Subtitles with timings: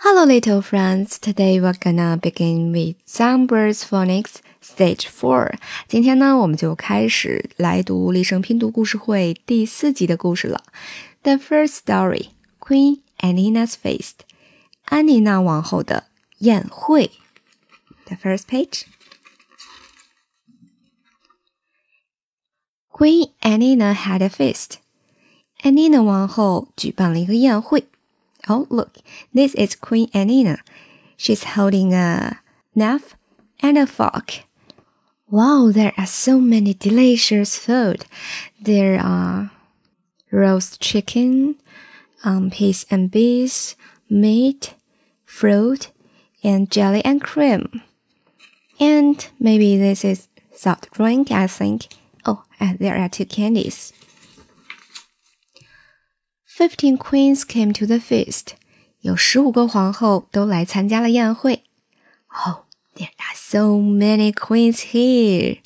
[0.00, 1.18] Hello, little friends.
[1.18, 5.54] Today we're gonna begin with Songbirds Phonics Stage Four。
[5.88, 10.62] 今天呢，我们就开始来读立声拼读故事会第四集的故事了。
[11.22, 12.28] The first story,
[12.60, 13.74] Queen Anneena's
[18.04, 18.82] the first page.
[22.92, 24.74] Queen Anneena had a feast.
[25.62, 27.86] Anneena 王后举办了一个宴会。
[28.48, 28.98] Oh, look,
[29.34, 30.58] this is Queen Anneena.
[31.16, 32.40] She's holding a
[32.74, 33.16] knife
[33.60, 34.44] and a fork.
[35.28, 38.06] Wow, there are so many delicious food.
[38.60, 39.50] There are
[40.30, 41.56] roast chicken,
[42.22, 43.74] um, peas and beans,
[44.08, 44.74] meat,
[45.24, 45.90] fruit,
[46.44, 47.82] and jelly and cream.
[48.78, 51.88] And maybe this is soft drink, I think.
[52.24, 53.92] Oh, and there are two candies.
[56.55, 58.55] Fifteen queens came to the feast.
[59.01, 61.63] 有十五个皇后都来参加了宴会。
[62.45, 65.59] Oh, there are so many queens here.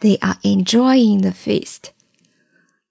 [0.00, 1.92] They are enjoying the feast.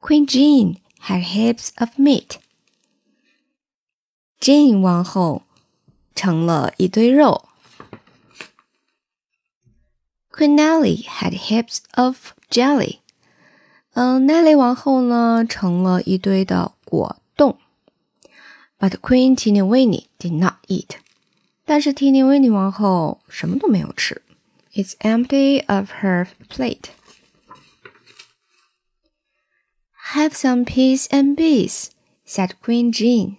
[0.00, 2.38] Queen Jean had heaps of meat.
[4.40, 5.42] Jean 王后
[6.14, 7.48] 盛了一堆肉。
[10.30, 12.99] Queen Nelly had heaps of jelly.
[13.94, 17.58] 嗯，奈雷王后呢盛了一堆的果冻，
[18.78, 20.96] But Queen Tini Winnie did not eat。
[21.64, 24.22] 但是 Tini Winnie 王后什么都没有吃。
[24.74, 26.90] It's empty of her plate.
[30.12, 31.88] Have some peas and beans,
[32.26, 33.36] said Queen Jean.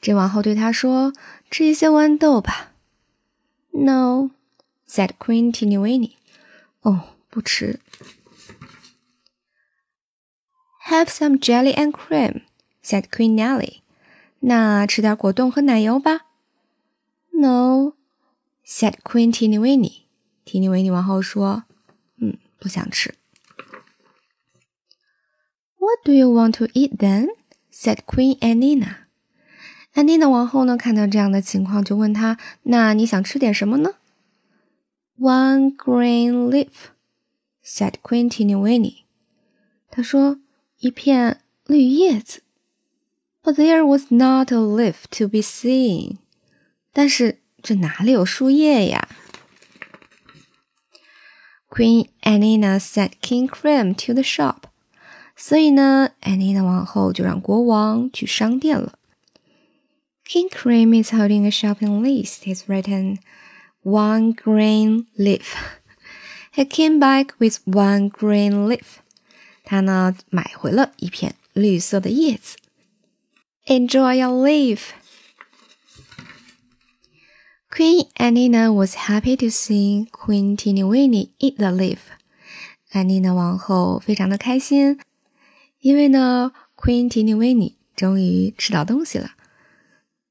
[0.00, 1.14] 这王后对她说：“
[1.50, 2.72] 吃一些豌豆吧。”
[3.72, 4.32] No,
[4.86, 6.16] said Queen Tini Winnie.
[6.82, 7.80] 哦，不吃。
[10.89, 12.41] have some jelly and cream,"
[12.83, 13.81] said Queen Nelly.
[14.39, 16.25] 那吃点果冻和奶油吧。
[17.31, 17.93] No,"
[18.65, 20.03] said Queen Tinywinny.
[20.45, 21.63] Tinywinny 王后说
[22.19, 23.15] ：“嗯，不想吃。”
[25.79, 27.27] What do you want to eat then?
[27.71, 28.95] said Queen Anneena.
[29.93, 33.95] 安妮娜王后呢，看到这样的情况，就问她：“那你想吃点什么呢？”
[35.19, 36.91] One green leaf,"
[37.63, 39.03] said Queen Tinywinny.
[40.79, 42.41] 一片绿叶子。
[43.43, 46.17] But there was not a leaf to be seen。
[46.91, 49.07] 但是这哪里有树叶呀
[51.69, 54.63] ？Queen Anneena sent King Cram to the shop。
[55.35, 58.97] 所以呢，Anneena 王后就让国王去商店了。
[60.25, 62.47] King Cram is holding a shopping list.
[62.47, 63.19] It's written
[63.83, 65.55] one green leaf.
[66.53, 68.99] He came back with one green leaf.
[69.69, 72.55] 他呢买回了一片绿色的叶子。
[73.65, 74.91] Enjoy your leaf.
[77.69, 81.97] Queen Anneena was happy to see Queen Tinywini eat the leaf.
[82.91, 84.97] 安妮娜王后非常的开心，
[85.81, 89.31] 因为呢，Queen Tinywini 终于吃到东西了。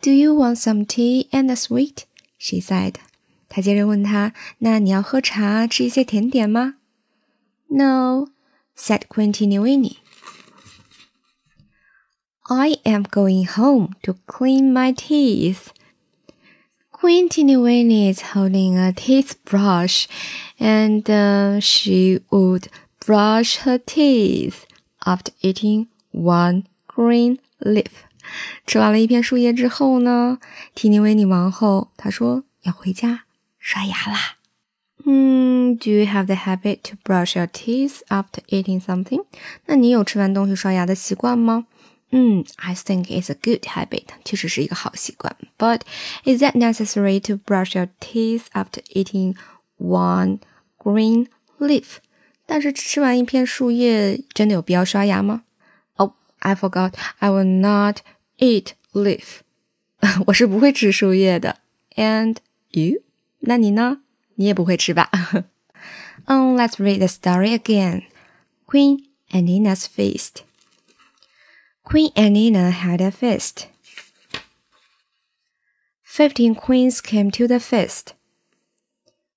[0.00, 2.04] Do you want some tea and a sweet?
[2.38, 2.94] She said.
[3.50, 6.76] 她接着问他：“那你要喝茶，吃一些甜点吗？”
[8.77, 9.97] said Quintinuini.
[12.49, 15.71] I am going home to clean my teeth.
[16.91, 20.07] Quintinuini is holding a teeth brush,
[20.59, 22.67] and uh, she would
[23.05, 24.65] brush her teeth
[25.05, 28.05] after eating one green leaf.
[28.65, 30.39] 吃完了一片树叶之后呢，
[30.73, 33.25] 提尼维尼王后她说要回家
[33.59, 34.36] 刷牙啦。
[35.07, 39.25] 嗯，Do you have the habit to brush your teeth after eating something？
[39.65, 41.65] 那你有吃完东西刷牙的习惯吗？
[42.11, 45.35] 嗯，I think it's a good habit，确实是一个好习惯。
[45.57, 45.81] But
[46.23, 49.35] is that necessary to brush your teeth after eating
[49.77, 50.39] one
[50.77, 51.27] green
[51.59, 51.95] leaf？
[52.45, 55.43] 但是吃完一片树叶，真的有必要刷牙吗？
[55.95, 56.93] Oh, I forgot.
[57.19, 57.97] I will not
[58.37, 59.39] eat leaf.
[60.27, 61.57] 我是不会吃树叶的。
[61.95, 62.37] And
[62.71, 63.01] you？
[63.39, 64.01] 那你呢？
[64.38, 65.10] 你也不会吃吧？
[66.26, 68.04] 嗯 oh, let's read the story again.
[68.66, 68.98] Queen
[69.32, 70.44] Anneena's feast.
[71.82, 73.66] Queen Anneena had a feast.
[76.02, 78.14] Fifteen queens came to the feast.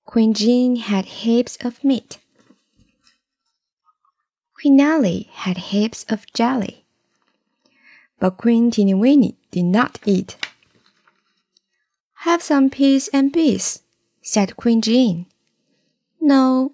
[0.06, 2.18] Queen Jean had heaps of meat.
[4.54, 6.84] Queen Nelly had heaps of jelly.
[8.20, 10.38] But Queen Tinny Winnie did not eat.
[12.26, 13.82] Have some peas and beans
[14.22, 15.26] said Queen Jean.
[16.20, 16.74] No,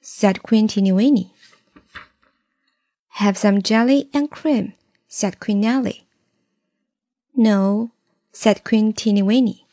[0.00, 1.30] said Queen Tinywinny.
[3.18, 4.74] Have some jelly and cream,
[5.08, 6.06] said Queen Nelly.
[7.34, 7.90] No,
[8.32, 9.66] said Queen Teeny Weeny.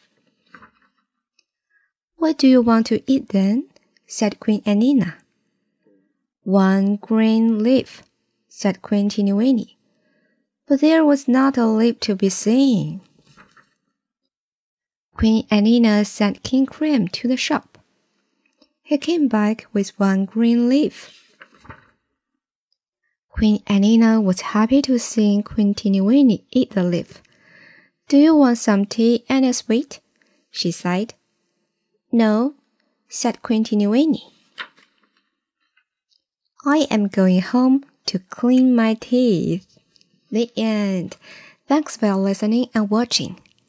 [2.16, 3.66] What do you want to eat then?
[4.08, 5.16] said Queen Anneena.
[6.44, 8.04] One green leaf,
[8.48, 9.78] said Queen Teeny Weeny.
[10.68, 13.02] But there was not a leaf to be seen.
[15.16, 17.78] Queen Anneena sent King Cream to the shop.
[18.84, 21.34] He came back with one green leaf.
[23.30, 25.74] Queen Anneena was happy to see Queen
[26.06, 27.22] Weeny eat the leaf.
[28.08, 30.00] Do you want some tea and a sweet?
[30.52, 31.14] she said.
[32.12, 32.54] No,
[33.08, 34.24] said Queen Weeny.
[36.66, 39.66] I am going home to clean my teeth.
[40.30, 41.16] The end.
[41.68, 43.40] Thanks for listening and watching.